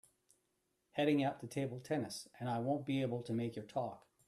Heading 0.93 1.23
out 1.23 1.41
to 1.41 1.47
table 1.47 1.79
tennis 1.79 2.27
and 2.39 2.49
I 2.49 2.57
won’t 2.57 2.87
be 2.87 3.03
able 3.03 3.21
to 3.21 3.33
make 3.33 3.55
your 3.55 3.65
talk. 3.65 4.07